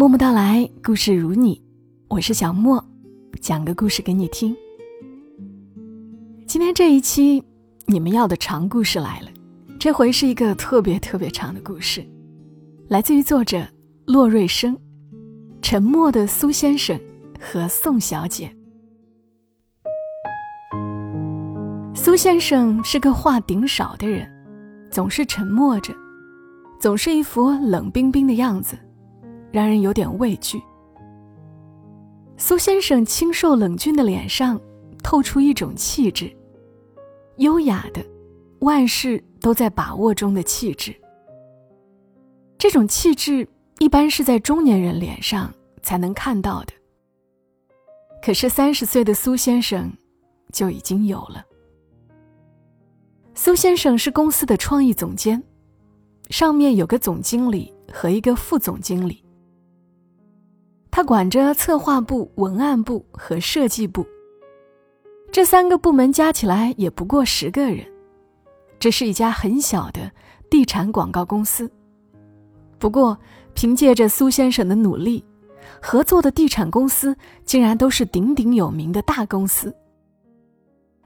[0.00, 1.62] 默默到来，故事如你，
[2.08, 2.82] 我是小莫，
[3.38, 4.56] 讲个故事给你听。
[6.46, 7.44] 今天这一期
[7.84, 9.28] 你们要的长故事来了，
[9.78, 12.02] 这回是一个特别特别长的故事，
[12.88, 13.62] 来自于作者
[14.06, 14.74] 洛瑞生，
[15.60, 16.98] 《沉默的苏先生
[17.38, 18.50] 和宋小姐》。
[21.94, 24.26] 苏先生是个话顶少的人，
[24.90, 25.92] 总是沉默着，
[26.80, 28.78] 总是一副冷冰冰的样子，
[29.50, 30.60] 让人有点畏惧。
[32.36, 34.60] 苏先生清瘦冷峻的脸上
[35.02, 36.34] 透出一种气质，
[37.36, 38.04] 优雅的，
[38.60, 40.94] 万事都在把握中的气质。
[42.56, 43.46] 这种气质
[43.78, 46.72] 一般是在中年人脸上才能看到的，
[48.22, 49.90] 可是三十岁的苏先生
[50.52, 51.44] 就已经有了。
[53.34, 55.42] 苏先生是公司的创意总监，
[56.28, 59.24] 上面有个总经理和一个副总经理。
[60.90, 64.06] 他管着策划部、文案部和设计部。
[65.32, 67.86] 这三个部门加起来也不过十个人。
[68.78, 70.10] 这是一家很小的
[70.50, 71.70] 地产广告公司。
[72.78, 73.16] 不过，
[73.54, 75.24] 凭借着苏先生的努力，
[75.82, 79.74] 合作的地产公司竟然都是鼎鼎有名的大公司。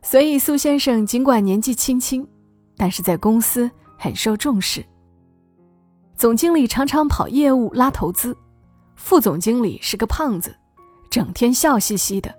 [0.02, 2.27] 所以，苏先生尽管年纪轻轻，
[2.77, 4.84] 但是在公司很受重视。
[6.16, 8.36] 总经理常常跑业务拉投资，
[8.95, 10.55] 副总经理是个胖子，
[11.11, 12.34] 整天笑嘻嘻的，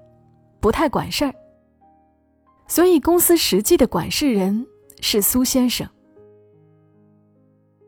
[0.60, 1.34] 不太管事儿。
[2.68, 4.66] 所以，公司实际的管事人
[5.02, 5.88] 是苏先生。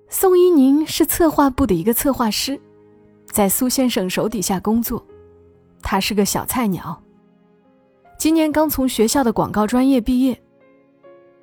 [0.10, 2.60] 宋一宁是策划部的一个策划师，
[3.26, 5.06] 在苏先生手底下工作，
[5.82, 7.02] 他是个小菜鸟。
[8.18, 10.42] 今年刚从学校的广告专业毕业，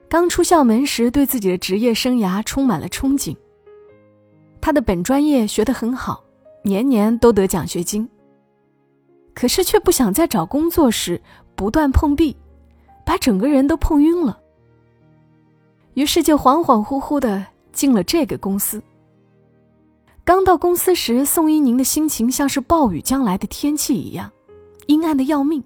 [0.08, 3.36] 刚出校门时对自己的职业生涯充满了憧憬。
[4.60, 6.23] 他的本专业学得很好，
[6.64, 8.08] 年年都得奖学金。
[9.32, 11.20] 可是却不想在找工作时
[11.54, 12.36] 不断碰壁，
[13.04, 14.38] 把整个人都碰晕了。
[15.94, 18.82] 于是就恍恍惚惚的进了这个公司。
[20.24, 24.30] 刚到公司时，宋一宁的心情像是暴雨将来的天气一样，
[24.86, 25.62] 阴暗的要命。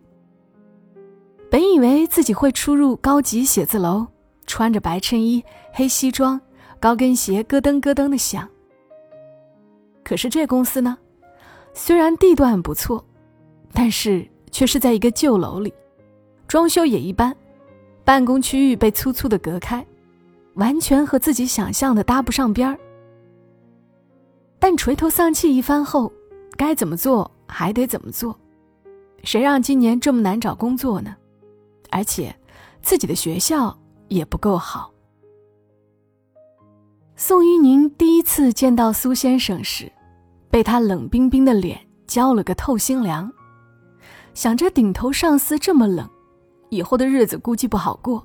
[1.50, 4.06] 本以为自己会出入高级写字楼，
[4.46, 6.40] 穿着白衬衣、黑西装，
[6.80, 8.48] 高跟鞋咯噔咯噔的响。
[10.08, 10.96] 可是这公司呢，
[11.74, 13.04] 虽然地段不错，
[13.74, 15.70] 但是却是在一个旧楼里，
[16.46, 17.36] 装修也一般，
[18.06, 19.86] 办公区域被粗粗的隔开，
[20.54, 22.78] 完全和自己想象的搭不上边儿。
[24.58, 26.10] 但垂头丧气一番后，
[26.56, 28.34] 该怎么做还得怎么做，
[29.24, 31.14] 谁让今年这么难找工作呢？
[31.90, 32.34] 而且，
[32.80, 34.90] 自己的学校也不够好。
[37.14, 39.92] 宋一宁第一次见到苏先生时，
[40.50, 43.30] 被他冷冰冰的脸浇了个透心凉。
[44.34, 46.08] 想着顶头上司这么冷，
[46.70, 48.24] 以后的日子估计不好过。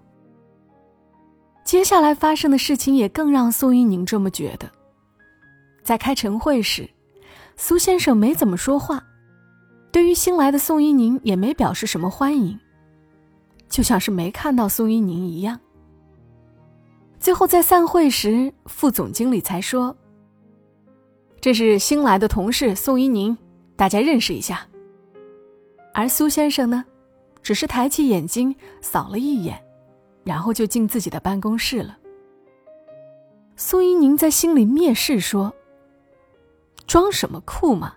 [1.64, 4.70] 接下来发生的事情也更让宋一宁这么觉得。
[5.84, 6.90] 在开晨会时，
[7.56, 9.04] 苏先生没怎么说话，
[9.92, 12.60] 对于新来的宋一宁也没表示什么欢迎。
[13.70, 15.60] 就像是没看到宋一宁一样。
[17.20, 19.96] 最后在散会时，副总经理才说
[21.44, 23.38] ：“这是新来的同事宋一宁，
[23.76, 24.66] 大家认识一下。”
[25.94, 26.86] 而苏先生呢，
[27.42, 29.62] 只是抬起眼睛扫了一眼，
[30.24, 31.98] 然后就进自己的办公室了。
[33.58, 35.54] 宋一宁在心里蔑视说
[36.88, 37.96] ：“装什么酷嘛！”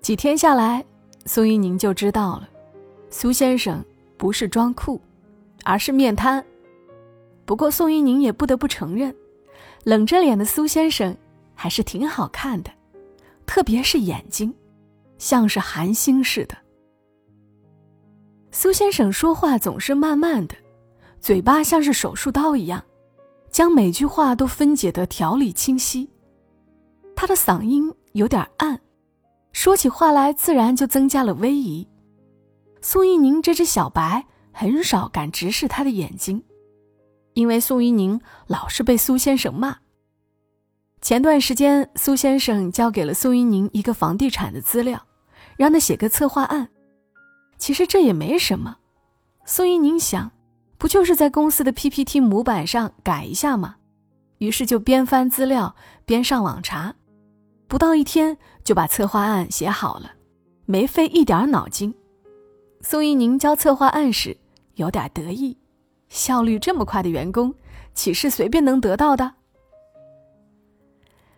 [0.00, 0.84] 几天下来，
[1.26, 2.48] 宋一宁就知道了，
[3.10, 3.84] 苏先生。
[4.16, 5.00] 不是装酷，
[5.64, 6.42] 而是面瘫。
[7.44, 9.12] 不过宋一宁也不得不承认，
[9.82, 11.14] 冷着脸的苏先生
[11.54, 12.70] 还是挺好看的，
[13.46, 14.52] 特别是眼睛，
[15.18, 16.56] 像是寒星似的。
[18.50, 20.54] 苏先生说话总是慢慢的，
[21.20, 22.82] 嘴巴像是手术刀一样，
[23.50, 26.08] 将每句话都分解得条理清晰。
[27.16, 28.80] 他的嗓音有点暗，
[29.52, 31.86] 说起话来自然就增加了威仪。
[32.80, 36.42] 宋一宁这只小白很少敢直视他的眼睛，
[37.32, 39.78] 因为宋一宁老是被苏先生骂。
[41.04, 45.04] 前段时间，苏先生交给了苏一宁一个房地产的资料，
[45.54, 46.70] 让他写个策划案。
[47.58, 48.78] 其实这也没什么，
[49.44, 50.32] 宋一宁想，
[50.78, 53.76] 不就是在公司的 PPT 模板上改一下吗？
[54.38, 56.94] 于是就边翻资料边上网查，
[57.68, 60.12] 不到一天就把策划案写好了，
[60.64, 61.94] 没费一点脑筋。
[62.80, 64.34] 宋一宁交策划案时
[64.76, 65.58] 有点得意，
[66.08, 67.54] 效率这么快的员工，
[67.92, 69.34] 岂是随便能得到的？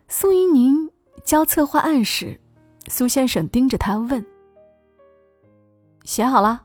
[0.08, 0.88] 宋一宁
[1.24, 2.40] 交策划案时，
[2.86, 4.24] 苏先生盯着他问
[6.04, 6.64] ：“写好了？”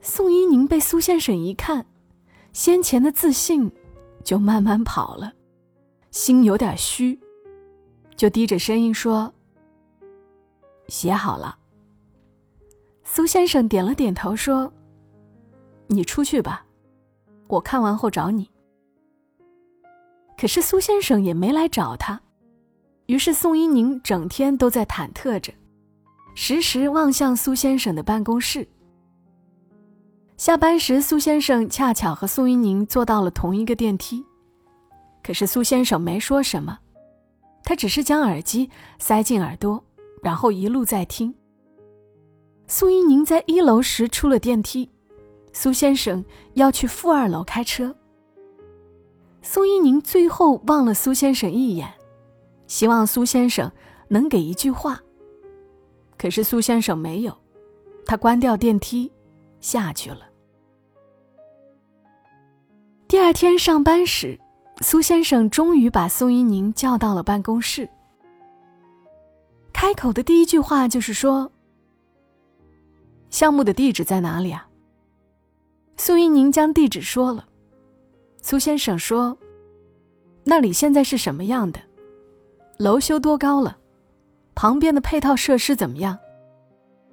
[0.00, 1.84] 宋一宁被苏先生一看，
[2.54, 3.70] 先前的自信
[4.24, 5.34] 就慢慢跑了，
[6.10, 7.20] 心有点虚，
[8.16, 9.34] 就低着声音说
[10.88, 11.58] ：“写好了。”
[13.04, 14.72] 苏先生点了点头说
[15.88, 16.64] ：“你出去吧，
[17.48, 18.50] 我看完后找你。”
[20.36, 22.20] 可是苏先生也没来找他。
[23.06, 25.52] 于是宋一宁整天都在忐忑着，
[26.34, 28.66] 时时望向苏先生的办公室。
[30.36, 34.24] 下班时，苏先生恰巧和宋一宁坐到了同一个电梯，
[35.22, 36.78] 可是苏先生没说什么，
[37.62, 38.68] 他只是将耳机
[38.98, 39.82] 塞进耳朵，
[40.22, 41.34] 然后一路在听。
[42.66, 44.90] 宋一宁在一楼时出了电梯，
[45.52, 46.22] 苏先生
[46.54, 47.96] 要去负二楼开车。
[49.48, 51.94] 苏一宁最后望了苏先生一眼。
[52.66, 53.70] 希望苏先生
[54.08, 55.00] 能给一句话。
[56.18, 57.38] 可是苏先生没有，
[58.04, 59.10] 他关掉电梯，
[59.60, 60.22] 下去了。
[63.06, 64.36] 第二天上班时，
[64.80, 67.88] 苏先生终于把宋一宁叫到了办公室。
[69.72, 71.52] 开口的第一句话就是说
[73.30, 74.68] ：“项目的地址在哪里啊？”
[75.96, 77.46] 苏一宁将地址说了。
[78.40, 79.36] 苏先生说
[80.44, 81.80] ：“那里现在是什么样的？”
[82.78, 83.76] 楼修多高了？
[84.54, 86.18] 旁边的配套设施怎么样？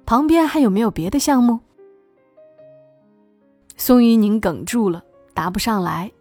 [0.06, 1.58] 旁边还有没有别的项目？
[3.76, 6.12] 宋一宁哽住了，答不上来，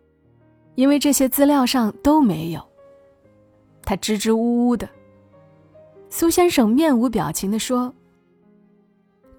[0.76, 2.62] 因为这些资料上都没有。
[3.84, 4.90] 他支支吾吾的。
[6.10, 7.94] 苏先生面无表情的说：“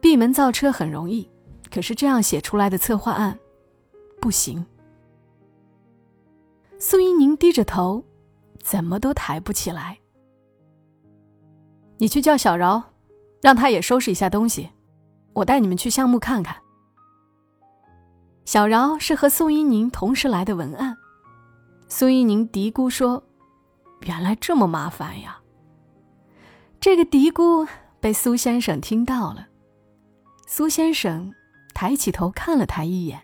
[0.01, 1.29] 闭门造车很容易，
[1.73, 3.39] 可是这样写出来的策划案，
[4.21, 4.65] 不行。”
[6.87, 8.05] 苏一宁低着头。
[8.63, 9.99] 怎么都抬不起来。
[11.99, 12.83] 你去叫小饶，
[13.43, 14.71] 让他也收拾一下东西，
[15.33, 16.57] 我带你们去项目看看。
[18.45, 20.97] 小饶是和宋一宁同时来的文案，
[21.89, 23.23] 苏一宁嘀咕说
[24.07, 25.41] ：“原来这么麻烦呀。”
[26.81, 27.67] 这个嘀咕
[28.01, 29.49] 被苏先生听到了，
[30.47, 31.33] 苏先生
[31.75, 33.23] 抬起头看了他一眼。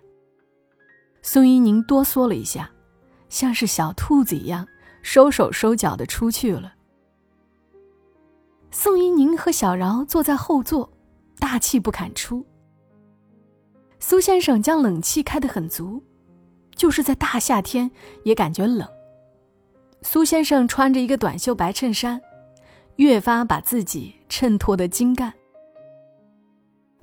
[1.21, 2.71] 宋一宁哆嗦了一下，
[3.31, 4.69] 像是小兔子一样。
[5.03, 6.75] 收手收脚的出去了。
[8.71, 10.93] 宋一宁和小饶坐在后座，
[11.39, 12.45] 大气不敢出。
[13.99, 16.03] 苏先生将冷气开得很足，
[16.77, 17.91] 就是在大夏天
[18.25, 18.87] 也感觉冷。
[20.03, 22.21] 苏先生穿着一个短袖白衬衫，
[22.97, 25.33] 越发把自己衬托得精干。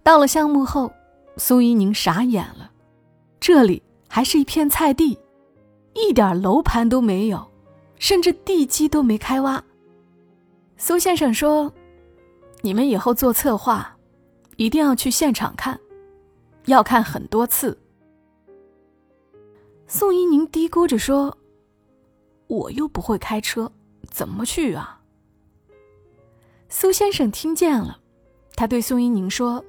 [0.03, 0.93] 到了项目后，
[1.37, 2.71] 苏一宁傻眼了，
[3.39, 5.17] 这里还是一片菜地，
[5.97, 7.51] 一点楼盘都没有。
[7.99, 9.63] 甚至地基都没开挖。
[10.77, 11.73] 苏先生说
[12.61, 13.97] ：“你们以后做策划，
[14.55, 15.79] 一定要去现场看，
[16.65, 17.75] 要看很多次。”
[19.89, 21.35] 宋一宁嘀咕着说
[22.45, 23.71] ：“我又不会开车，
[24.11, 25.01] 怎么去啊？”
[26.69, 27.99] 苏先生听见了，
[28.55, 29.65] 他对宋一宁说：“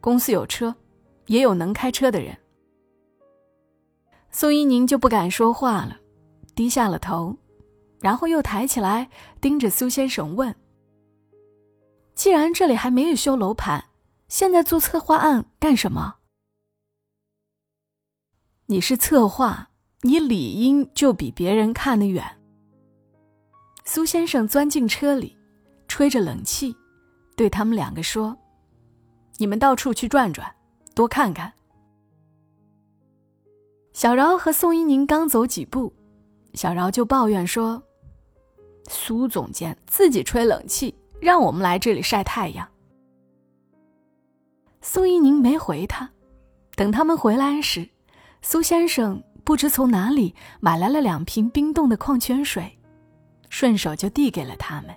[0.00, 0.72] 公司有车，
[1.26, 2.38] 也有能开车的人。”
[4.38, 5.96] 苏一宁就不敢说话了。
[6.54, 7.38] 低下了头，
[8.00, 9.08] 然后又抬起来，
[9.40, 10.54] 盯着苏先生问
[12.14, 13.82] ：“既然这里还没有修楼盘，
[14.28, 16.16] 现在做策划案干什么？”
[18.68, 19.70] 你是策划，
[20.02, 22.22] 你理应就比别人看得远。
[23.86, 25.34] 苏先生钻进车里，
[25.88, 26.76] 吹着冷气，
[27.38, 28.36] 对他们两个说
[29.40, 30.54] ：“你们到处去转转，
[30.94, 31.50] 多看看。”
[33.96, 35.90] 小饶和宋一宁刚走几步。
[36.52, 37.82] 小饶就抱怨说
[38.90, 42.68] ：“苏总监自己吹冷气，让我们来这里晒太阳。”
[44.82, 46.10] 宋一宁没回他。
[46.74, 47.88] 等他们回来时，
[48.42, 52.78] 苏先生不知从哪里买来了两瓶冰冻的矿泉水，
[53.48, 54.94] 顺手就递给了他们。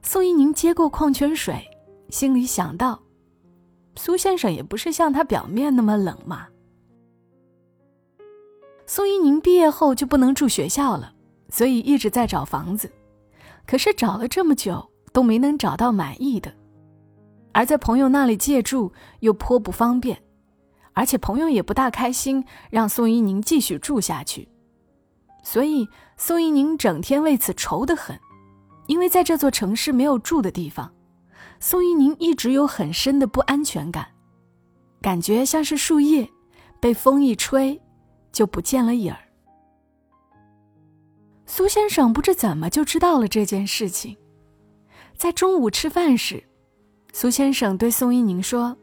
[0.00, 1.68] 宋一宁接过矿泉水，
[2.08, 3.02] 心里想到
[3.98, 6.46] ：“苏先生也不是像他表面那么冷嘛。”
[8.94, 11.14] 宋一宁毕业后就不能住学校了，
[11.48, 12.92] 所以一直在找房子，
[13.66, 16.52] 可是找了这么久都没能找到满意的，
[17.52, 20.22] 而在朋友那里借住又颇不方便，
[20.92, 24.46] 而且朋友也不大开心让宋一宁继续住下去，
[25.42, 28.20] 所以宋一宁整天为此愁得很，
[28.88, 30.92] 因为在这座城市没有住的地方，
[31.60, 34.08] 宋一宁一直有很深的不安全感，
[35.00, 36.28] 感觉像是树叶
[36.78, 37.80] 被风一吹。
[38.32, 39.18] 就不见了影儿。
[41.46, 44.16] 苏先生不知怎么就知道了这件事情。
[45.14, 46.42] 在中午吃饭时，
[47.12, 48.76] 苏先生对宋一宁说：“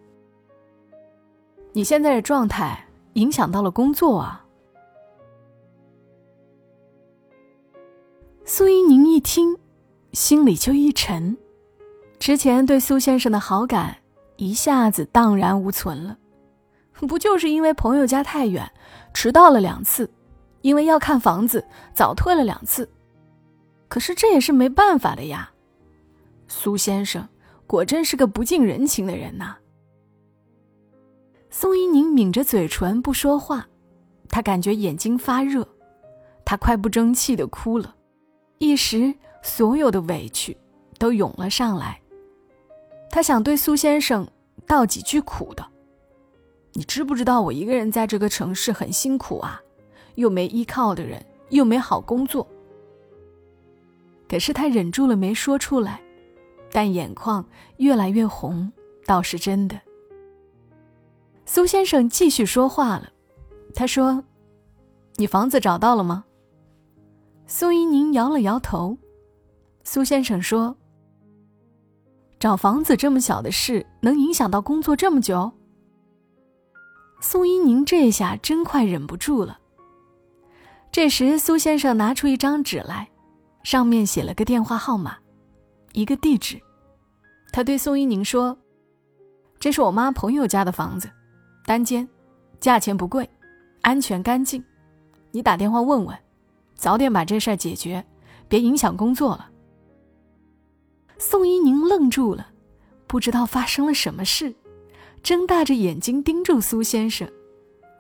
[1.74, 4.46] 你现在的状态影响到了工作啊。”
[8.46, 9.58] 苏一宁一听，
[10.14, 11.36] 心里就一沉，
[12.20, 13.98] 之前对苏先生的好感
[14.38, 16.18] 一下子荡然无存了。
[17.08, 18.72] 不就是因为朋友家太远，
[19.14, 20.10] 迟到了两次？
[20.62, 22.90] 因为要看房子，早退了两次，
[23.88, 25.50] 可是这也是没办法的呀。
[26.48, 27.28] 苏先生
[27.66, 29.56] 果真是个不近人情的人呐。
[31.50, 33.68] 宋一宁抿着嘴唇不说话，
[34.28, 35.68] 他感觉眼睛发热，
[36.44, 37.96] 他快不争气的哭了，
[38.58, 40.58] 一时所有的委屈
[40.98, 42.00] 都涌了上来。
[43.10, 44.28] 他想对苏先生
[44.68, 45.66] 道几句苦的
[46.74, 49.62] ：“你知不知道我一个人在这个城市很辛苦啊？”
[50.16, 52.46] 又没依靠的人，又没好工作。
[54.28, 56.02] 可是他忍住了没说出来，
[56.74, 57.46] 但眼眶
[57.78, 58.70] 越来越红，
[59.06, 59.80] 倒是真的。
[61.46, 63.10] 苏先生继续说话了，
[63.74, 64.24] 他说
[65.16, 66.26] ：“你房子找到了吗？”
[67.48, 68.98] 苏怡宁摇了摇头。
[69.86, 70.76] 苏先生说
[72.40, 75.54] ：“找房子这么小的事，能影响到工作这么久？”
[77.20, 79.60] 宋一宁这下真快忍不住了。
[80.92, 83.10] 这时，苏先生拿出一张纸来，
[83.64, 85.18] 上面写了个电话号码，
[85.94, 86.60] 一个地址。
[87.52, 88.58] 他对宋一宁说
[89.60, 91.10] ：“这是我妈朋友家的房子，
[91.66, 92.08] 单间，
[92.60, 93.30] 价钱不贵，
[93.82, 94.64] 安全干净。
[95.32, 96.18] 你打电话问问，
[96.74, 98.04] 早点把这事儿解决，
[98.48, 99.50] 别影响工作了。”
[101.20, 102.48] 宋一宁愣住了，
[103.06, 104.56] 不知道发生了什么事，
[105.22, 107.30] 睁大着眼睛盯住苏先生，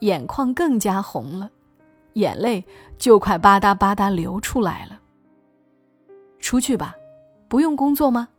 [0.01, 1.49] 眼眶更加红了。
[2.13, 2.65] 眼泪
[2.97, 4.99] 就快吧嗒吧嗒流出来了。
[6.39, 6.95] 出去吧，
[7.47, 8.29] 不用工作吗？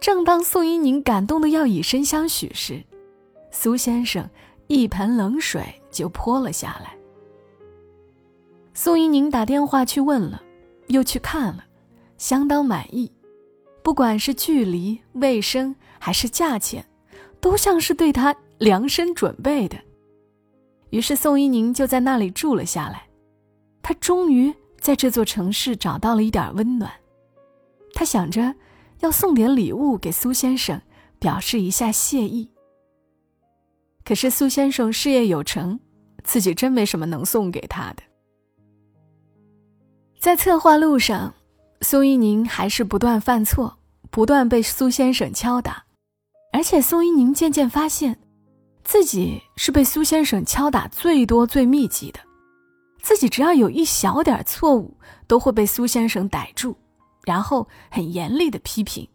[0.00, 2.84] 正当宋一宁感动的要以身相许时，
[3.50, 4.28] 苏先生
[4.66, 6.94] 一盆冷水就泼了下来。
[8.74, 10.42] 宋一宁打电话去问了，
[10.88, 11.64] 又去看了，
[12.18, 13.10] 相当满意，
[13.82, 16.86] 不管是距离、卫生还是价钱，
[17.44, 19.76] 都像是对他量身准备的。
[20.88, 23.06] 于是宋一宁就在那里住了下来，
[23.82, 26.90] 他终于在这座城市找到了一点温暖。
[27.92, 28.54] 他想着
[29.00, 30.80] 要送点礼物给苏先生，
[31.18, 32.48] 表示一下谢意。
[34.06, 35.78] 可是苏先生事业有成，
[36.22, 38.02] 自己真没什么能送给他的。
[40.18, 41.34] 在策划路上，
[41.82, 43.76] 宋一宁还是不断犯错，
[44.10, 45.83] 不断被苏先生敲打，
[46.54, 48.16] 而且宋一宁渐渐发现。
[48.84, 52.20] 自己是被苏先生敲打最多、最密集的，
[53.02, 54.96] 自己只要有一小点错误，
[55.26, 56.76] 都会被苏先生逮住，
[57.24, 59.08] 然后很严厉的批评，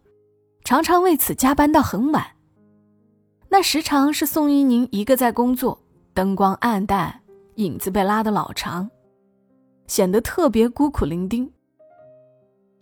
[0.65, 2.25] 常常为此加班到很晚。
[3.47, 5.81] 那时常是宋一宁一个在工作，
[6.13, 7.21] 灯光暗淡，
[7.55, 8.89] 影子被拉得老长，
[9.87, 11.49] 显得特别孤苦伶仃。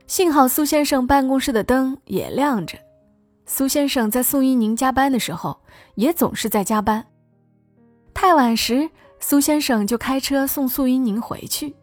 [0.08, 2.80] 幸好苏先生办公室的灯也亮着。
[3.50, 5.58] 苏先生在宋一宁加班的时候，
[5.96, 7.04] 也总是在加班。
[8.14, 8.90] 太晚时，
[9.22, 11.74] 苏先生就开车送宋一宁回去。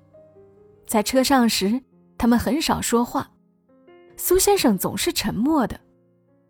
[0.87, 1.81] 在车上时，
[2.19, 3.31] 他们很少说话，
[4.19, 5.81] 苏先生总是沉默的。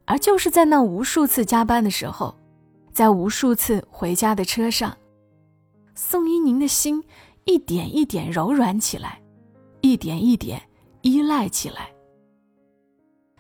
[0.05, 2.37] 而就是在那无数次加班的时候，
[2.93, 4.95] 在无数次回家的车上，
[5.95, 7.03] 宋一宁的心
[7.45, 9.23] 一点一点柔软起来，
[9.81, 10.61] 一点一点
[11.03, 11.94] 依赖起来。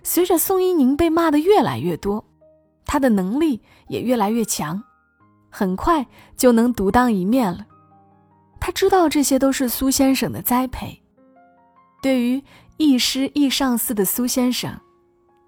[0.04, 2.24] 随着宋一宁被骂的越来越多，
[2.84, 4.80] 他的能力也越来越强，
[5.50, 6.06] 很快
[6.36, 7.66] 就能独当一面了。
[8.60, 11.02] 他知道这些都是苏先生的栽培。
[12.02, 12.42] 对于
[12.76, 14.78] 亦师亦上司的苏先生，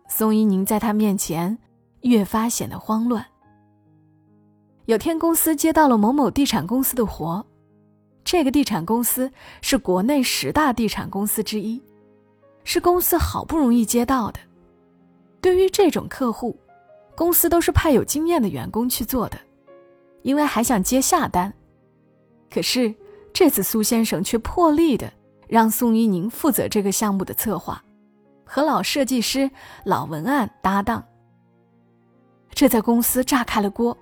[0.08, 1.58] 宋一宁在他面前
[2.00, 3.24] 越发显得慌乱。
[4.86, 7.44] 有天，公司接到了某某地产公司的活，
[8.24, 11.82] 这个地产公司是国内十大地产公司之一，
[12.64, 14.40] 是公司好不容易接到的。
[15.46, 16.58] 对于这种客户，
[17.14, 19.38] 公司都是派有经验的员工去做的，
[20.22, 21.54] 因为还想接下单。
[22.50, 22.92] 可是
[23.32, 25.12] 这次苏先生却破例的
[25.46, 27.80] 让宋一宁负责这个项目的策划，
[28.44, 29.48] 和老设计师、
[29.84, 31.04] 老文案搭档。
[32.52, 33.96] 这在公司炸开了锅，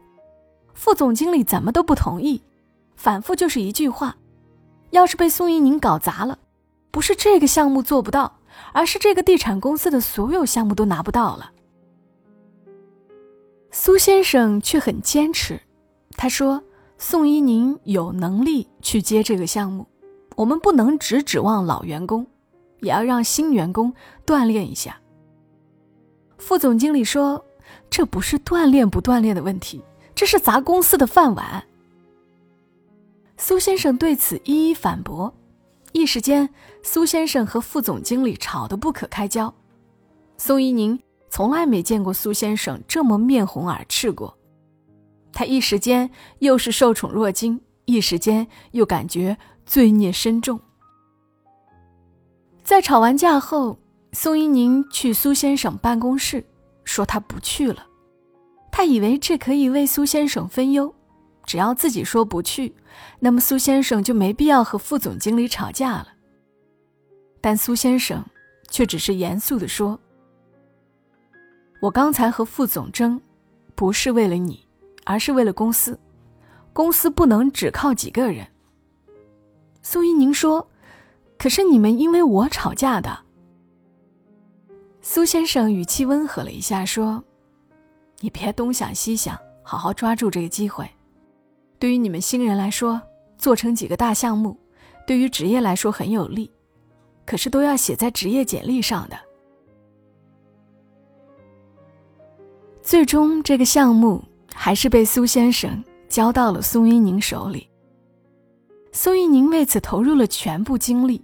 [0.72, 2.42] 副总经理怎么都不同意，
[2.96, 4.16] 反复就是一句话：
[4.92, 6.38] 要是被宋一宁搞砸了，
[6.90, 8.38] 不是这个项目做不到。
[8.72, 11.52] 而是这个地产公司的所有项目都拿不到了。
[13.70, 15.60] 苏先生却很坚持，
[16.16, 16.62] 他说
[16.96, 19.86] ：“宋一宁有能力去接这个项目，
[20.36, 22.26] 我们不能只指望老员工，
[22.80, 23.92] 也要让新员工
[24.24, 25.00] 锻炼一下。
[26.38, 27.44] 副总经理说
[27.90, 29.82] ：“这不是锻炼不锻炼的问题，
[30.14, 31.64] 这是砸公司的饭碗。”
[33.36, 35.34] 苏先生对此一一反驳，
[35.94, 36.50] 一时间，
[36.82, 39.54] 苏先生和副总经理吵得不可开交。
[40.36, 40.98] 宋一宁
[41.30, 44.36] 从来没见过苏先生这么面红耳赤过，
[45.32, 46.10] 他一时间
[46.40, 50.60] 又是受宠若惊，一时间又感觉罪孽深重。
[52.64, 53.78] 在吵完架后，
[54.10, 56.44] 宋一宁去苏先生办公室，
[56.82, 57.86] 说他不去了。
[58.72, 60.92] 他以为这可以为苏先生分忧。
[61.44, 62.74] 只要自己说不去，
[63.20, 66.08] 那么苏先生就没必要和副总经理吵架了。
[67.40, 68.24] 但苏先生
[68.70, 69.98] 却只是严肃地说
[71.80, 73.20] ：“我刚才和副总争，
[73.74, 74.66] 不是为了你，
[75.04, 75.98] 而是为了公司。
[76.72, 78.46] 公司不能只靠几个人。”
[79.82, 80.66] 苏一宁说
[81.38, 83.20] ：“可是你们因为我吵架的。”
[85.02, 87.22] 苏先生语气温和了一下，说
[88.20, 90.90] ：“你别东想西想，好好抓住这个机会。”
[91.84, 92.98] 对于你们新人来说，
[93.36, 94.56] 做成几个大项目，
[95.06, 96.50] 对于职业来说很有利，
[97.26, 99.18] 可是都要写在职业简历上的。
[102.80, 104.24] 最终，这个项目
[104.54, 107.68] 还是被苏先生交到了苏一宁手里。
[108.90, 111.22] 苏一宁为此投入了全部精力，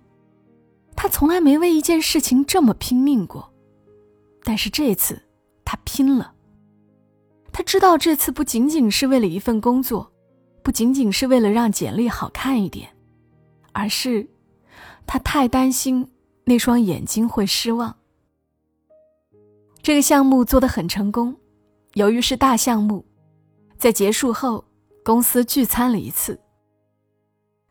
[0.94, 3.50] 他从来没为一件事情这么拼命过，
[4.44, 5.22] 但是这次
[5.64, 6.34] 他拼了。
[7.50, 10.09] 他知道这次不仅仅是为了一份工作。
[10.62, 12.88] 不仅仅是为了让简历好看一点，
[13.72, 14.28] 而是
[15.06, 16.10] 他太担心
[16.44, 17.96] 那双眼睛会失望。
[19.82, 21.34] 这个项目做得很成功，
[21.94, 23.04] 由于是大项目，
[23.78, 24.64] 在结束后
[25.02, 26.38] 公司聚餐了一次。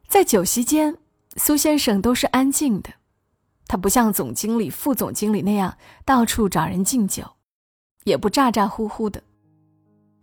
[0.07, 0.97] 在酒席间，
[1.37, 2.89] 苏先生都是安静的，
[3.67, 7.23] 他不像总经理、副总经理那样到处找人敬酒，
[8.05, 9.21] 也不咋咋呼呼的，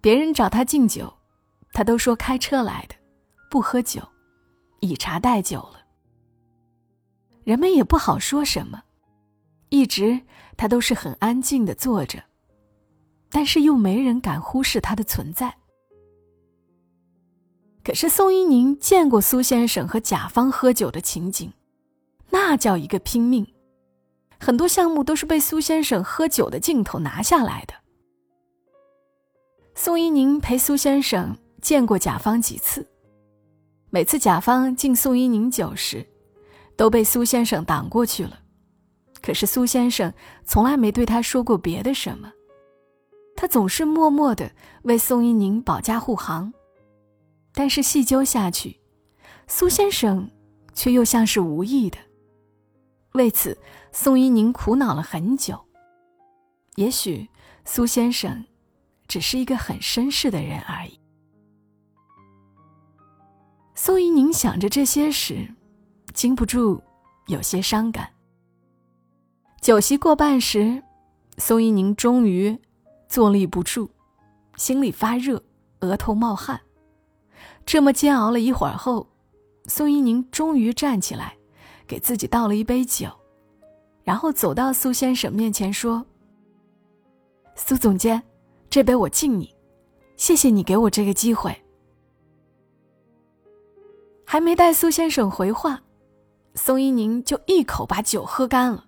[0.01, 1.16] 别人找他敬酒。
[1.77, 2.95] 他都说开车来的，
[3.51, 4.01] 不喝酒，
[4.81, 5.85] 以茶代酒了。
[7.45, 8.83] 人们也不好说什么，
[9.69, 10.23] 一直
[10.57, 12.25] 他都是很安静的坐着，
[13.29, 15.55] 但是又没人敢忽视他的存在。
[17.85, 21.53] 可是宋一宁见过苏先生和甲方喝酒的情景，
[22.31, 23.47] 那叫一个拼命，
[24.41, 27.75] 很多项目都是被苏先生喝酒的镜头拿下来的。
[29.75, 31.37] 宋一宁陪苏先生。
[31.67, 32.87] 见过甲方几次，
[33.91, 36.07] 每次甲方敬宋一宁酒时，
[36.77, 38.39] 都被苏先生挡过去了。
[39.21, 42.33] 可是苏先生从来没对他说过别的什么，
[43.35, 44.53] 他总是默默的
[44.85, 46.55] 为宋一宁保驾护航。
[47.53, 48.79] 但是细究下去，
[49.49, 50.31] 苏先生
[50.73, 51.99] 却又像是无意的。
[53.15, 53.59] 为此，
[53.91, 55.61] 宋一宁苦恼了很久。
[56.77, 57.29] 也许
[57.65, 58.45] 苏先生
[59.09, 61.01] 只是一个很绅士的人而已。
[63.87, 65.47] 宋一宁想着这些时，
[66.13, 66.83] 禁不住
[67.29, 68.11] 有些伤感。
[69.61, 70.83] 酒席过半时，
[71.39, 72.59] 宋一宁终于
[73.09, 73.89] 坐立不住，
[74.57, 75.41] 心里发热，
[75.83, 76.61] 额头冒汗。
[77.65, 79.07] 这么煎熬了一会儿后，
[79.67, 81.37] 宋一宁终于站起来，
[81.87, 83.09] 给自己倒了一杯酒，
[84.03, 86.05] 然后走到苏先生面前说
[87.55, 88.21] ：“苏总监，
[88.69, 89.55] 这杯我敬你，
[90.17, 91.57] 谢谢你给我这个机会。”
[94.29, 95.81] 还没待苏先生回话，
[96.57, 98.85] 宋一宁就一口把酒喝干了。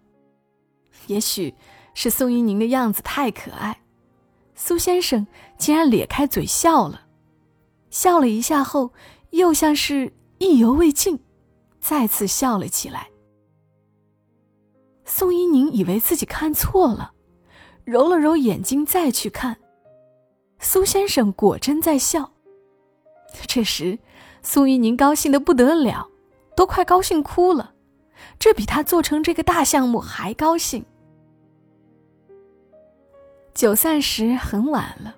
[1.07, 1.55] 也许
[1.95, 3.81] 是宋一宁的样子太可爱，
[4.57, 5.25] 苏先生
[5.57, 7.03] 竟然咧开嘴笑了，
[7.89, 8.93] 笑了一下后，
[9.31, 11.21] 又像是意犹未尽，
[11.81, 13.09] 再次笑了起来。
[15.05, 17.13] 宋一宁以为自己看错了，
[17.85, 19.57] 揉了揉眼睛再去看，
[20.59, 22.33] 苏先生果真在笑。
[23.47, 23.97] 这时。
[24.51, 26.09] 苏一宁高兴的不得了，
[26.57, 27.75] 都快高兴哭了，
[28.39, 30.83] 这比他做成这个大项目还高兴。
[33.53, 35.15] 酒散时很晚了，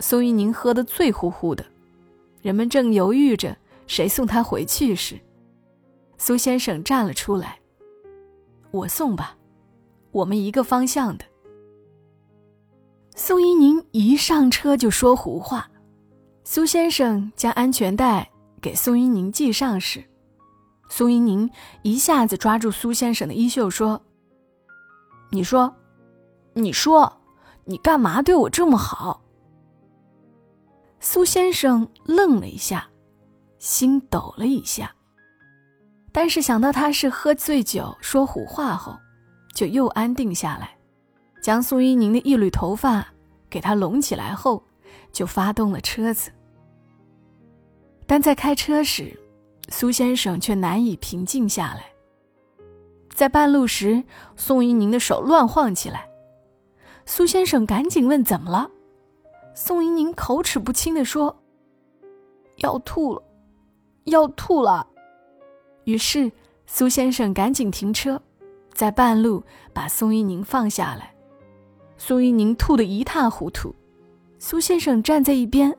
[0.00, 1.64] 苏一宁喝得醉乎乎的，
[2.42, 5.18] 人们正犹豫着谁送他回去时，
[6.18, 7.58] 苏先生站了出来
[8.72, 9.38] ：“我送吧，
[10.10, 11.24] 我们一个方向的。”
[13.16, 15.70] 苏一宁一上车就说胡话，
[16.44, 18.29] 苏先生将安全带。
[18.60, 20.04] 给宋一宁系上时，
[20.88, 21.50] 宋一宁
[21.82, 24.02] 一下子抓住苏先生的衣袖说
[25.30, 25.74] ：“你说，
[26.54, 27.20] 你说，
[27.64, 29.22] 你干嘛对我这么好？”
[31.00, 32.88] 苏先生愣了一下，
[33.58, 34.94] 心抖了一下。
[36.12, 38.98] 但是想到他是喝醉酒说胡话后，
[39.54, 40.76] 就又安定下来，
[41.42, 43.06] 将苏一宁的一缕头发
[43.48, 44.62] 给他拢起来后，
[45.12, 46.30] 就发动了车子。
[48.10, 49.16] 但在开车时，
[49.68, 51.86] 苏先生却难以平静下来。
[53.08, 54.02] 在半路时，
[54.34, 56.08] 宋一宁的手乱晃起来，
[57.06, 58.68] 苏先生赶紧问怎么了。
[59.54, 61.40] 宋一宁口齿不清地说
[62.58, 63.22] ：“要吐了，
[64.06, 64.84] 要吐了。”
[65.86, 66.32] 于是
[66.66, 68.20] 苏先生赶紧停车，
[68.74, 69.40] 在半路
[69.72, 71.14] 把宋一宁放下来。
[71.96, 73.72] 宋一宁吐得一塌糊涂，
[74.40, 75.72] 苏先生站在一边，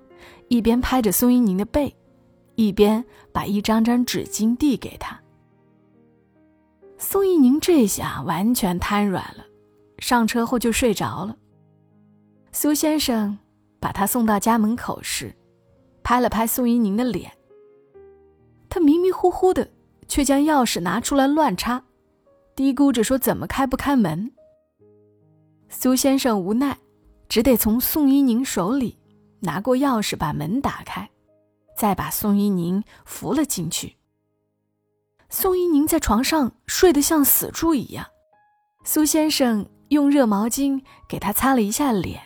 [0.48, 1.94] 一边拍着宋一宁的背。
[2.56, 5.20] 一边把一张张纸巾递给他，
[6.98, 9.46] 宋一宁这下完全瘫软了，
[10.00, 11.36] 上车后就睡着了。
[12.52, 13.38] 苏先生
[13.80, 15.34] 把他送到家门口时，
[16.04, 17.32] 拍了拍宋一宁的脸。
[18.70, 19.70] 他迷迷糊糊的，
[20.08, 21.84] 却将钥匙拿出来乱插，
[22.56, 24.32] 嘀咕着说：“怎么开不开门？”
[25.70, 26.78] 苏先生无奈，
[27.30, 28.98] 只得从宋一宁手里
[29.40, 31.10] 拿过钥匙，把门打开。
[31.82, 33.98] 再把宋一宁扶了进去。
[35.30, 38.06] 宋一宁在床上睡得像死猪一样，
[38.84, 42.22] 苏先生用热毛巾给他擦了一下脸，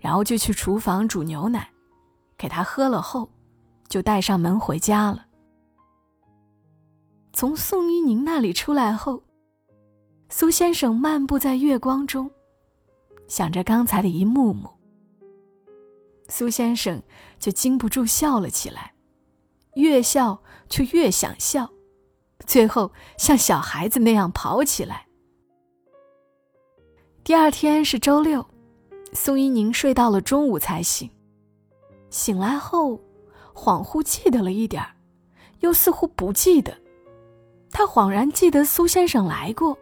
[0.00, 1.66] 然后就去厨房煮牛奶，
[2.36, 3.30] 给他喝了后，
[3.88, 5.24] 就带上门回家了。
[7.32, 9.22] 从宋一宁那里出来后，
[10.28, 12.30] 苏先生漫步在月光中，
[13.28, 14.68] 想着刚才的一幕幕。
[16.30, 17.02] 苏先生
[17.38, 18.94] 就禁不住笑了起来，
[19.74, 21.68] 越笑就越想笑，
[22.46, 25.06] 最后像小孩子那样跑起来。
[27.24, 28.46] 第二天是周六，
[29.12, 31.10] 宋一宁睡到了中午才醒，
[32.08, 32.98] 醒来后
[33.52, 34.94] 恍惚记得了一点儿，
[35.58, 36.74] 又似乎不记得。
[37.70, 39.76] 他恍然记得苏先生来过，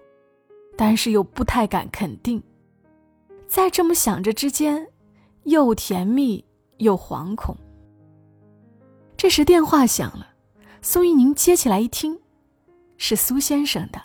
[0.76, 2.42] 但是又不太敢肯定。
[3.46, 4.88] 在这么想着之间。
[5.44, 6.44] 又甜蜜
[6.78, 7.56] 又惶恐。
[9.16, 10.28] 这时电话响了，
[10.82, 12.20] 苏一宁接起来一听，
[12.96, 14.00] 是苏先生的。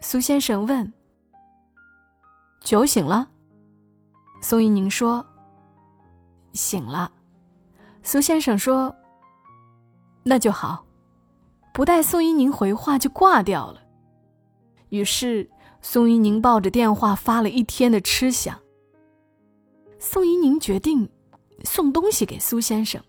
[0.00, 0.92] 苏先生问
[2.62, 3.28] ：“酒醒了？”
[4.40, 5.26] 苏一宁说
[6.54, 7.10] ：“醒了。”
[8.04, 8.94] 苏先生说
[10.22, 10.84] ：“那就好。”
[11.74, 13.80] 不待宋一宁回话，就挂掉了。
[14.88, 15.48] 于是
[15.80, 18.58] 宋一宁抱着电话发了一天的痴想。
[19.98, 21.08] 宋一宁决定
[21.64, 23.02] 送东西给苏先生。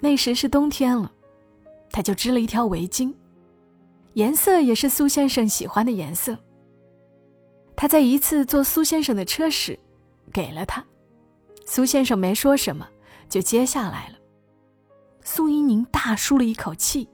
[0.00, 1.12] 那时是冬天了，
[1.90, 3.14] 他就织了一条围巾，
[4.14, 6.38] 颜色也是苏先生喜欢的颜色。
[7.76, 9.78] 他在一次坐苏先生的车时，
[10.32, 10.84] 给了他。
[11.66, 12.88] 苏先生没说什么，
[13.28, 14.14] 就接下来了。
[15.22, 17.08] 宋一宁大舒了一口气，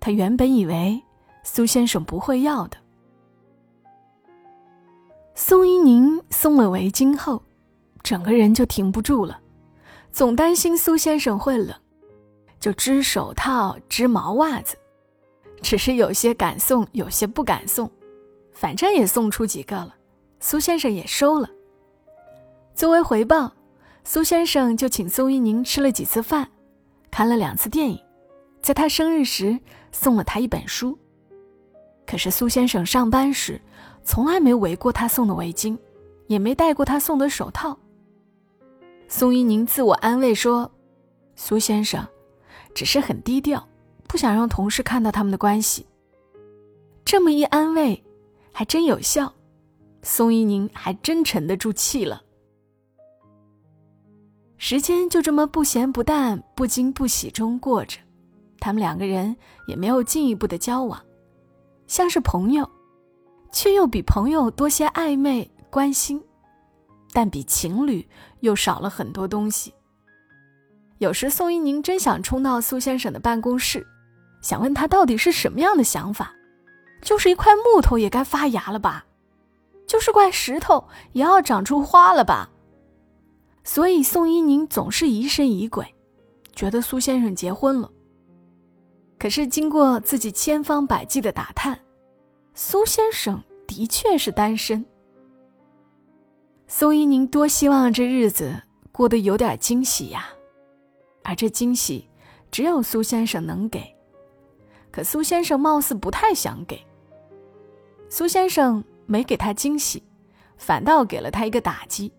[0.00, 1.02] 他原本以为
[1.42, 2.76] 苏先生不会要的。
[5.34, 7.43] 宋一宁送了围巾后。
[8.04, 9.40] 整个人就停不住了，
[10.12, 11.74] 总担心苏先生会冷，
[12.60, 14.76] 就织手套、织毛袜子，
[15.62, 17.90] 只是有些敢送，有些不敢送，
[18.52, 19.94] 反正也送出几个了，
[20.38, 21.48] 苏先生也收了。
[22.74, 23.50] 作为回报，
[24.04, 26.46] 苏先生就请宋一宁吃了几次饭，
[27.10, 27.98] 看了两次电影，
[28.60, 29.58] 在他生日时
[29.92, 30.98] 送了他一本书。
[32.06, 33.58] 可是苏先生上班时
[34.02, 35.78] 从来没围过他送的围巾，
[36.26, 37.78] 也没戴过他送的手套。
[39.16, 40.68] 宋一宁自我安慰说
[41.36, 42.04] ：“苏先生，
[42.74, 43.64] 只是很低调，
[44.08, 45.86] 不想让同事看到他们的关系。”
[47.06, 48.02] 这么一安慰，
[48.50, 49.32] 还真有效。
[50.02, 52.24] 宋一宁还真沉得住气了。
[54.56, 58.00] 时间就这么不咸不淡、不惊不喜中过着，
[58.58, 59.36] 他们两个人
[59.68, 61.00] 也没有进一步的交往，
[61.86, 62.68] 像是朋友，
[63.52, 66.20] 却又比朋友多些暧昧关心。
[67.14, 68.06] 但比情侣
[68.40, 69.72] 又少了很多东西。
[70.98, 73.86] 有时宋一宁真想冲到苏先生的办公室，
[74.42, 76.34] 想问他到底是什么样的想法。
[77.00, 79.04] 就是一块木头也该发芽了吧？
[79.86, 82.50] 就是块石头也要长出花了吧？
[83.62, 85.94] 所以宋一宁总是疑神疑鬼，
[86.54, 87.90] 觉得苏先生结婚了。
[89.18, 91.78] 可是经过自己千方百计的打探，
[92.54, 94.84] 苏先生的确是单身。
[96.76, 98.60] 宋一宁多希望这日子
[98.90, 100.26] 过得有点惊喜呀，
[101.22, 102.10] 而这惊喜
[102.50, 103.80] 只有苏先生能给。
[104.90, 106.84] 可苏先生貌似不太想给。
[108.08, 110.02] 苏先生没给他惊喜，
[110.56, 112.12] 反倒给了他一个打击。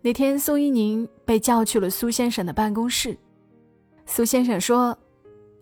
[0.00, 3.16] 那天，宋一宁被叫去了苏先生的办公室。
[4.06, 4.98] 苏先生说：“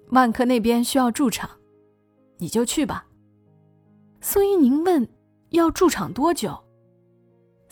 [0.08, 1.50] 万科那边需要驻场，
[2.38, 3.04] 你就去吧。”
[4.22, 5.06] 苏一宁问
[5.52, 6.58] ：“要驻场多久？”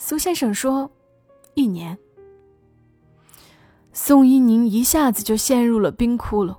[0.00, 0.90] 苏先生说
[1.54, 1.98] ：“一年。”
[3.92, 6.56] 宋一宁一下子就陷入了冰窟窿。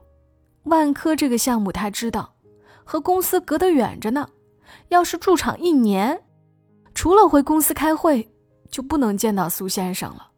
[0.63, 2.35] 万科这个项目，他知道
[2.83, 4.27] 和公司隔得远着呢。
[4.89, 6.21] 要是驻场一年，
[6.93, 8.29] 除了回公司开会，
[8.69, 10.31] 就不能见到苏先生了。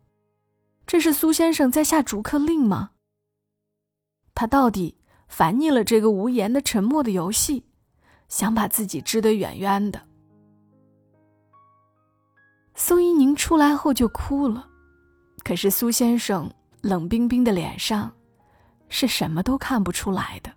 [0.86, 2.92] 这是苏先生在下逐客令吗？
[4.36, 4.96] 他到底
[5.28, 7.66] 烦腻了这个无言的沉默的游戏，
[8.30, 10.04] 想把自己支得远远的。
[12.74, 14.68] 苏一宁出来后就哭了，
[15.44, 18.12] 可是苏先生冷冰冰的脸上，
[18.90, 20.52] 是什么都看不出来的。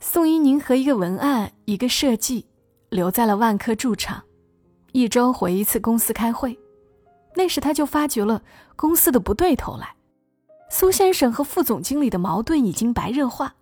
[0.00, 2.46] 宋一宁和一个文案、一个设计
[2.88, 4.22] 留在了万科驻场，
[4.92, 6.58] 一周回一次公司开会。
[7.36, 8.42] 那时他就发觉了
[8.74, 9.94] 公司的不对头来，
[10.70, 13.54] 苏先生和副总经理的矛盾已经白热化，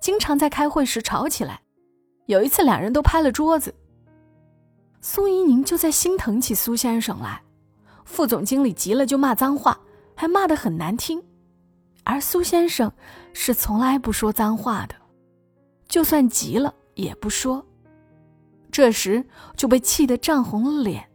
[0.00, 1.62] 经常在开会时吵起来。
[2.26, 3.74] 有一次两人都拍了桌子。
[5.06, 7.42] 苏怡宁就在心疼起苏先生来，
[8.06, 9.78] 副总经理急了就骂脏话，
[10.14, 11.22] 还骂得很难听，
[12.04, 12.90] 而苏先生
[13.34, 14.94] 是从来不说脏话的，
[15.86, 17.62] 就算急了也不说。
[18.72, 19.22] 这时
[19.54, 21.06] 就被气得涨红了脸，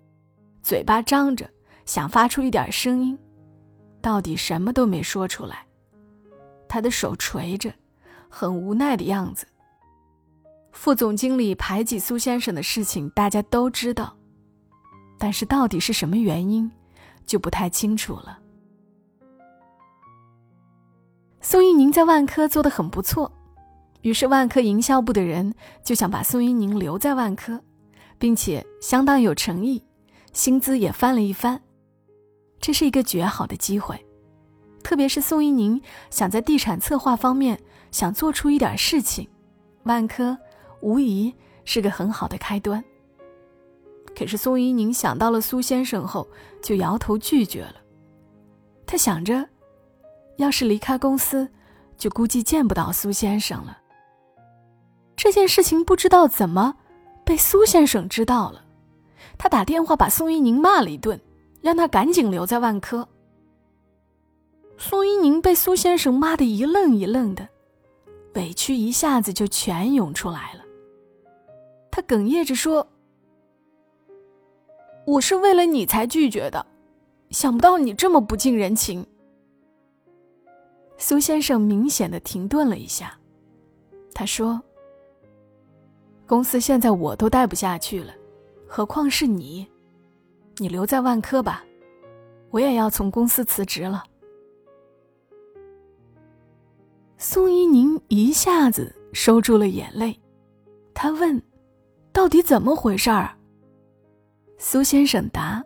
[0.62, 1.49] 嘴巴张着
[1.84, 3.17] 想发出一点声音，
[4.04, 5.65] 到底什么都没说出来。
[6.67, 7.73] 他的手垂着，
[8.30, 9.47] 很无奈的样子。
[10.79, 14.15] 副总经理排挤苏先生的事情大家都知道，
[15.17, 16.71] 但是到底是什么原因，
[17.25, 18.39] 就不太清楚了。
[21.41, 23.29] 宋一宁在万科做的很不错，
[24.03, 27.59] 于是万科营销部的人就想把宋一宁留在万科，
[28.17, 29.83] 并且相当有诚意，
[30.31, 31.61] 薪资也翻了一番。
[32.61, 34.01] 这是一个绝好的机会，
[34.81, 37.59] 特别是宋一宁想在地产策划方面
[37.91, 39.27] 想做出一点事情，
[39.83, 40.37] 万科。
[40.81, 41.33] 无疑
[41.65, 42.83] 是个很好的开端。
[44.15, 46.27] 可是宋一宁想到了苏先生后，
[46.61, 47.75] 就摇头拒绝了。
[48.85, 49.47] 他想着，
[50.37, 51.47] 要是离开公司，
[51.97, 53.77] 就估计见不到苏先生了。
[55.15, 56.75] 这件事情不知道怎么
[57.23, 58.63] 被苏先生知道了，
[59.37, 61.19] 他打电话把宋一宁骂了一顿，
[61.61, 63.07] 让他赶紧留在万科。
[64.77, 67.47] 宋一宁被苏先生骂得一愣一愣的，
[68.33, 70.63] 委屈一下子就全涌出来了。
[71.91, 72.88] 他哽咽着说
[75.06, 76.65] ：“我是为了你才拒绝的，
[77.32, 79.06] 想不到你这么不近人情。”
[80.97, 83.17] 苏先生明显的停顿了一下，
[84.13, 84.62] 他说
[86.28, 88.13] ：“公司现在我都待不下去了，
[88.67, 89.65] 何况是你？
[90.58, 91.63] 你留在万科吧，
[92.52, 94.04] 我也要从公司辞职了。”
[97.17, 100.17] 宋一宁一下子收住了眼泪，
[100.93, 101.41] 他问。
[102.11, 103.35] 到底怎么回事儿？
[104.57, 105.63] 苏先生答：“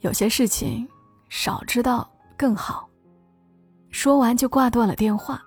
[0.00, 0.86] 有些事情
[1.28, 2.88] 少知道更好。”
[3.90, 5.42] 说完就挂断了电话。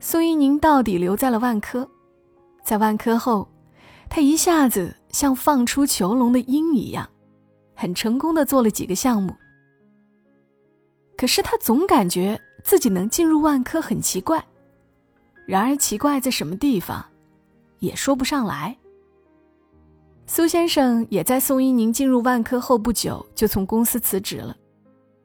[0.00, 1.88] 苏一宁到底留在了万科，
[2.62, 3.48] 在万科后，
[4.10, 7.08] 他一下子像放出囚笼的鹰一样，
[7.74, 9.34] 很成功的做了几个项目。
[11.16, 14.44] 可是他总感觉自己能进入万科很奇怪，
[15.46, 17.04] 然而奇怪在什么地方？
[17.78, 18.76] 也说不上来。
[20.26, 24.56] 苏先生也在宋一宁进入万科后不久就从公司辞职了，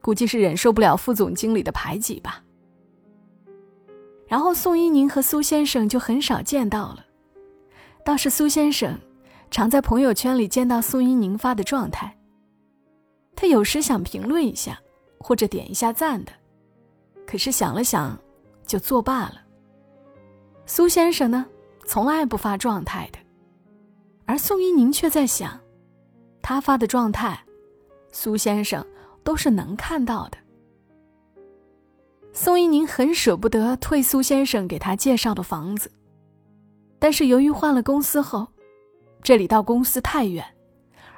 [0.01, 2.43] 估计是忍受不了副总经理的排挤吧。
[4.27, 7.05] 然后宋一宁和苏先生就很少见到了，
[8.05, 8.97] 倒是苏先生
[9.51, 12.17] 常在朋友圈里见到宋一宁发的状态。
[13.35, 14.79] 他有时想评论一下，
[15.19, 16.31] 或者点一下赞的，
[17.27, 18.17] 可是想了想，
[18.65, 19.41] 就作罢了。
[20.65, 21.45] 苏先生呢？
[21.85, 23.19] 从来不发状态的，
[24.25, 25.59] 而宋一宁却在想，
[26.41, 27.43] 他发的状态，
[28.11, 28.85] 苏先生
[29.23, 30.37] 都是能看到的。
[32.31, 35.91] 宋一宁很舍不得退苏先生给他介绍的房子，
[36.97, 38.47] 但是由于换了公司后，
[39.21, 40.43] 这里到公司太远，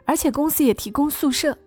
[0.03, 1.57] 而且公司也提供宿舍，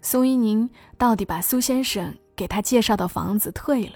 [0.00, 3.94] 宋一宁到底把苏先生给他介绍的房子退了，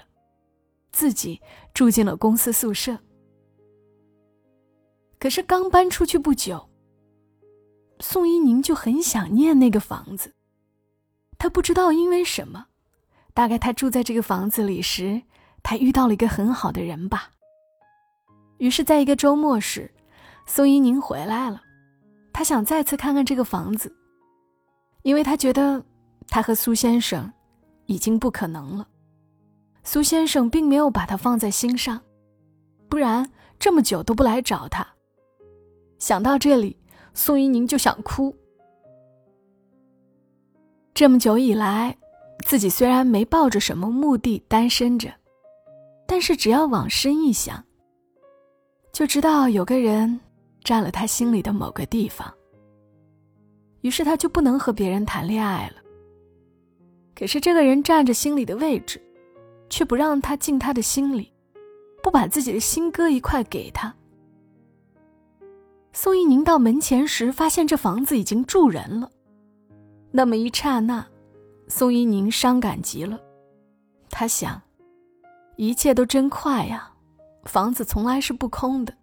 [0.91, 1.39] 自己
[1.73, 2.97] 住进了公司宿舍。
[5.23, 6.69] 可是刚搬出去不久，
[8.01, 10.33] 宋一宁就很想念那个房子。
[11.37, 12.65] 他不知道因为什么，
[13.33, 15.21] 大概他住在这个房子里时，
[15.63, 17.29] 他遇到了一个很好的人吧。
[18.57, 19.89] 于是，在一个周末时，
[20.45, 21.61] 宋一宁回来了。
[22.33, 23.95] 他想再次看看这个房子，
[25.03, 25.81] 因为他觉得
[26.27, 27.31] 他和苏先生
[27.85, 28.85] 已经不可能了。
[29.85, 32.01] 苏先生并没有把他放在心上，
[32.89, 33.31] 不然。
[33.57, 34.85] 这么久都不来找他。
[36.03, 36.75] 想到这里，
[37.13, 38.35] 宋一宁就想哭。
[40.93, 41.97] 这么久以来，
[42.45, 45.09] 自己虽然没抱着什么目的单身着，
[46.05, 47.63] 但是只要往深一想，
[48.91, 50.19] 就知道有个人
[50.61, 52.29] 占了他心里的某个地方。
[53.79, 55.75] 于是他就不能和别人谈恋爱了。
[57.15, 59.01] 可是这个人占着心里的位置，
[59.69, 61.31] 却不让他进他的心里，
[62.03, 63.95] 不把自己的心割一块给他。
[65.95, 69.11] 宋一宁到门前时，发现这房子已经住人了。
[70.11, 71.05] 那么一刹那，
[71.67, 73.19] 宋一宁伤感极了。
[74.09, 74.59] 他想，
[75.55, 76.91] 一切都真快呀，
[77.45, 78.93] 房子从来是不空的。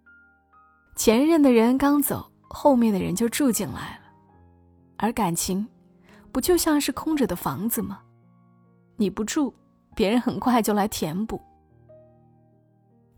[0.97, 4.01] 前任的人刚走，后面的人就住进来了。
[4.97, 5.65] 而感情，
[6.33, 8.01] 不就像是空着的房子吗？
[8.97, 9.53] 你不住，
[9.95, 11.41] 别人很快就来填补。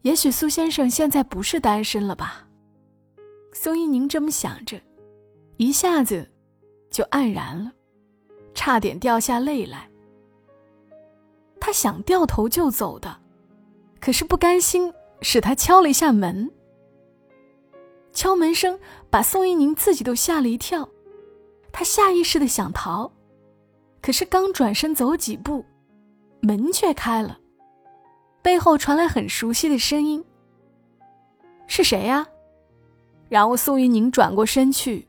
[0.03, 2.45] 也许苏先生现在不是单身了吧？
[3.53, 4.81] 宋一宁这么想着，
[5.57, 6.29] 一下子
[6.89, 7.71] 就黯然了，
[8.53, 9.87] 差点掉下泪来。
[11.59, 13.15] 他想掉头就走的，
[14.01, 16.49] 可是不甘心，使他敲了一下门。
[18.11, 18.77] 敲门声
[19.09, 20.89] 把宋一宁自己都吓了一跳，
[21.71, 23.11] 他下意识的想逃，
[24.01, 25.63] 可是刚转身走几步，
[26.41, 27.39] 门却开了，
[28.41, 30.25] 背后传来很熟悉的声音
[31.67, 32.27] ：“是谁呀？”
[33.33, 35.07] 然后宋一宁转过身去，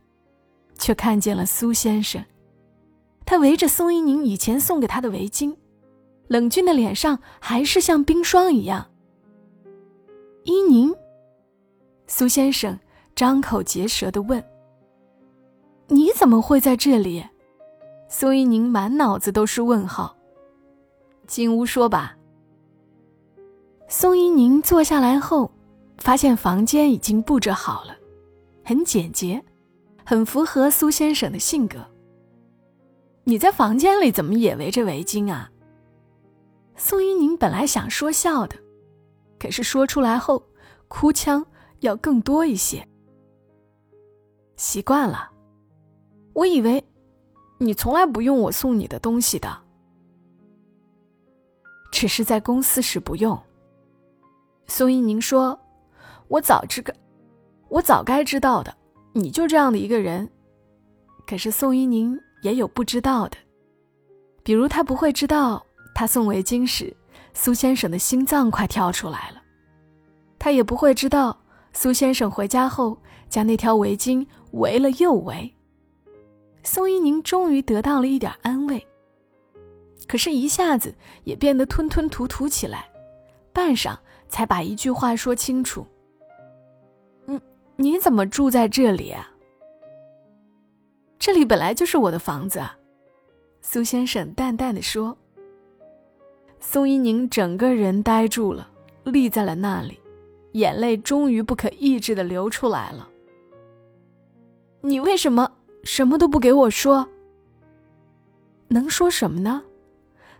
[0.78, 2.24] 却看见了苏先生。
[3.26, 5.54] 他围着宋一宁以前送给他的围巾，
[6.28, 8.86] 冷峻的脸上还是像冰霜一样。
[10.44, 10.90] 依宁，
[12.06, 12.78] 苏先生
[13.14, 14.42] 张口结舌的问
[15.88, 17.22] ：“你怎么会在这里？”
[18.08, 20.16] 宋一宁满脑子都是问号。
[21.26, 22.16] 进屋说吧。
[23.86, 25.50] 宋一宁坐下来后，
[25.98, 27.94] 发现房间已经布置好了。
[28.64, 29.44] 很简洁，
[30.06, 31.86] 很符合苏先生的性格。
[33.24, 35.50] 你在房间里怎么也围着围巾啊？
[36.76, 38.56] 宋一宁本来想说笑的，
[39.38, 40.42] 可是说出来后，
[40.88, 41.44] 哭腔
[41.80, 42.86] 要更多一些。
[44.56, 45.30] 习惯了，
[46.32, 46.82] 我以为
[47.58, 49.62] 你从来不用我送你的东西的，
[51.92, 53.38] 只是在公司时不用。
[54.66, 55.58] 宋一宁说
[56.28, 56.94] ：“我早知个。”
[57.74, 58.72] 我早该知道的，
[59.14, 60.30] 你就这样的一个人。
[61.26, 63.36] 可是宋一宁也有不知道的，
[64.44, 65.60] 比如他不会知道，
[65.92, 66.96] 他送围巾时，
[67.32, 69.42] 苏先生的心脏快跳出来了；
[70.38, 71.36] 他也不会知道，
[71.72, 72.96] 苏先生回家后
[73.28, 75.52] 将那条围巾围了又围。
[76.62, 78.86] 宋一宁终于得到了一点安慰，
[80.06, 82.88] 可是，一下子也变得吞吞吐吐起来，
[83.52, 85.84] 半晌才把一句话说清楚。
[87.76, 89.30] 你怎么住在这里啊？
[91.18, 92.62] 这里本来就是我的房子。”
[93.60, 95.16] 苏先生淡淡的说。
[96.60, 98.70] 宋一宁整个人呆住了，
[99.04, 100.00] 立在了那里，
[100.52, 103.08] 眼泪终于不可抑制的流出来了。
[104.80, 105.50] 你为什么
[105.82, 107.08] 什么都不给我说？
[108.68, 109.62] 能说什么呢？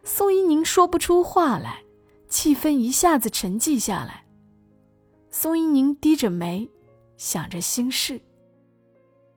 [0.03, 1.83] 宋一宁说不出话来，
[2.29, 4.25] 气氛一下子沉寂下来。
[5.31, 6.71] 宋一宁低着眉。
[7.17, 8.21] 想着心事，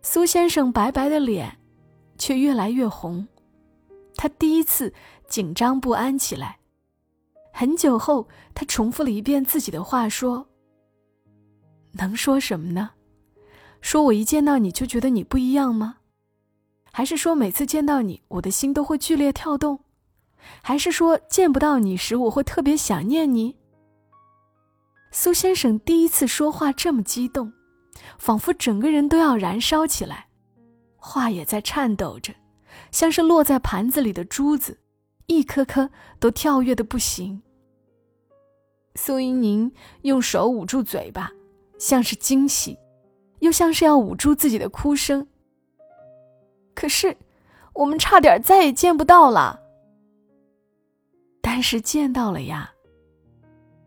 [0.02, 1.58] 苏先生白白的脸，
[2.18, 3.28] 却越来越红。
[4.16, 4.94] 他第一次
[5.28, 6.58] 紧张不安起来。
[7.54, 10.48] 很久后，他重复了一遍自己的话，说
[11.94, 12.92] ：“能说什么呢？
[13.82, 15.98] 说我一见到你就觉得你不一样吗？
[16.92, 19.80] 还是说每次见到你，我的心都会剧烈跳动？
[20.62, 23.56] 还是说见不到你时，我会特别想念你？”
[25.12, 27.54] 苏先生第一次说话这么激动。
[28.18, 30.28] 仿佛整个人都要燃烧起来，
[30.96, 32.34] 话也在颤抖着，
[32.92, 34.80] 像是落在盘子里的珠子，
[35.26, 35.90] 一颗颗
[36.20, 37.42] 都跳跃的不行。
[38.96, 41.32] 苏一宁用手捂住嘴巴，
[41.78, 42.78] 像是惊喜，
[43.40, 45.28] 又像是要捂住自己的哭声。
[46.74, 47.16] 可是，
[47.74, 49.60] 我们差点再也见不到了。
[51.42, 52.72] 但是见到了呀。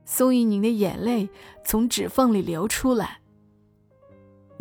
[0.05, 1.29] 苏一宁的眼泪
[1.65, 3.20] 从指缝里流出来。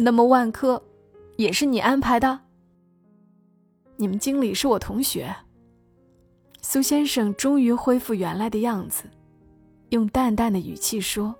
[0.02, 0.82] 那么万科，
[1.36, 2.40] 也是你安排的？
[3.98, 5.36] 你们经理是我同学。
[6.62, 9.04] 苏先生终于恢复原来的样子，
[9.90, 11.36] 用淡淡的语气说。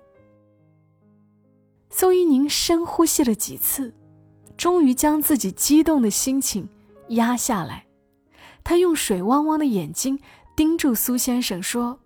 [1.88, 3.94] 宋一宁深呼吸了几次，
[4.58, 6.68] 终于将自己激动的心情
[7.08, 7.86] 压下来。
[8.62, 10.20] 他用水汪汪的眼睛
[10.54, 11.98] 盯住苏先生说：“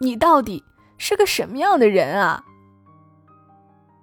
[0.00, 0.62] 你到底
[0.96, 2.44] 是个什么样的人啊？”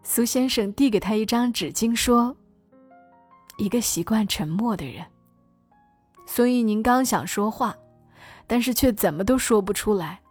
[0.09, 2.33] 苏先生递给他一张纸巾，说
[3.59, 5.05] ：“一个习惯沉默的人。
[6.25, 7.75] 所以您刚想说话，
[8.47, 10.21] 但是却怎么都说不出来，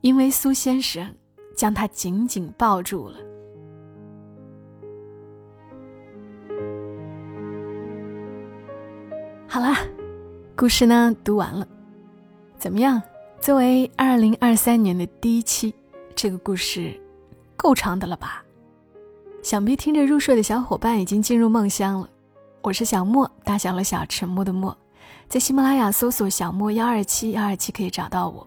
[0.00, 1.14] 因为苏先生
[1.56, 3.18] 将他紧紧抱住了。”
[9.46, 9.78] 好啦，
[10.56, 11.64] 故事呢读完了，
[12.58, 13.00] 怎么样？
[13.40, 15.72] 作为二零二三年的第一期，
[16.16, 17.00] 这个故事
[17.56, 18.44] 够长的了吧？
[19.42, 22.08] 想必听着入睡的小伙伴已经进入梦乡了。
[22.62, 24.76] 我是小莫，大小了小，沉默的默，
[25.28, 28.46] 在喜马拉雅搜索“小莫幺二七幺二七”可以找到我。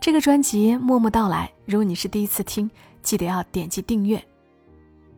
[0.00, 2.70] 这个专辑《默默到来》，如果你是第一次听，
[3.02, 4.22] 记得要点击订阅，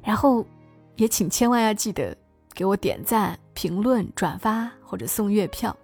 [0.03, 0.45] 然后
[0.97, 2.17] 也请千万要记得
[2.53, 5.75] 给我点赞、评论、转发或者送月票。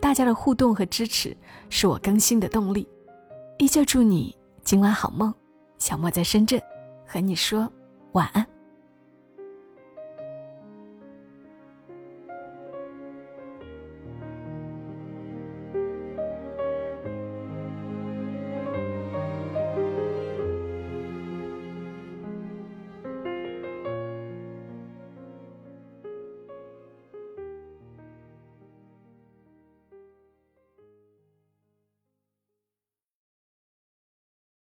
[0.00, 1.36] 大家的互动和支持
[1.68, 2.88] 是我更新的动力。
[3.58, 4.34] 依旧祝你
[4.64, 5.34] 今晚好梦，
[5.78, 6.58] 小莫在深圳
[7.06, 7.70] 和你说。
[8.18, 8.57] 晚安。